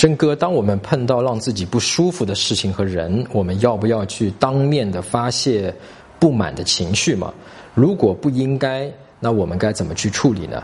[0.00, 5.70] 真哥，当我们碰到让自己不舒服的事情和人，我们要不要去当面的发泄
[6.18, 7.30] 不满的情绪嘛？
[7.74, 8.90] 如果不应该。
[9.20, 10.62] 那我们该怎么去处理呢？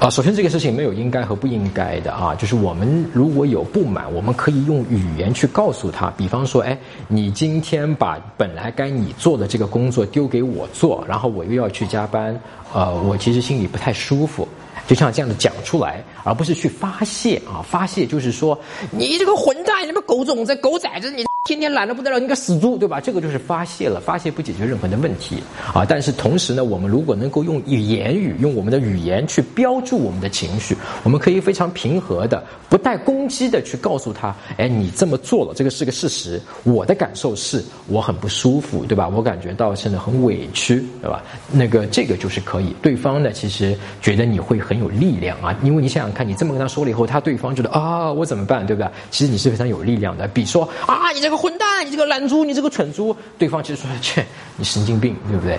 [0.00, 6.10] 啊，首先这个事情没有应该和不应该的啊，就是我们如果有不满，我们可以用语言去告诉他。
[6.16, 6.76] 比方说，哎，
[7.06, 12.38] 你今天把本来该你做的这个工作丢给我做，然后我又要去加班，
[12.74, 14.46] 呃，我其实心里不太舒服。
[14.88, 17.62] 就像这样的讲出来，而不是去发泄啊！
[17.62, 18.58] 发泄就是说，
[18.90, 23.00] 你这个混蛋，你妈狗种子、狗崽子，你天天懒得不得了，你个死猪，对吧？
[23.00, 25.40] 这个就是发泄了，发泄不解决任何的问题
[25.72, 25.86] 啊！
[25.88, 30.74] 但是同时呢，我们如果能够用语言言语，用我们的语言去标注我们的情绪，
[31.04, 39.06] 我们可以非常平和的、不带攻击的去告诉他：哎，你这么做了，这个是个事实，我的感受是我很不舒服，对吧？
[39.06, 41.22] 我感觉到现在很委屈，对吧？
[41.52, 44.62] 那个这个就是可以，对方呢其实觉得你会。
[44.62, 45.52] 很有力量啊！
[45.64, 48.88] 因为你想想看，你这么跟他说了以后，他对方觉得啊，我怎么办，对不对？
[49.10, 50.28] 其实你是非常有力量的。
[50.28, 54.24] 比说啊，你这个混蛋，你这个懒猪，你这个蠢猪，对方其实说切，
[54.56, 55.58] 你神经病，对不对？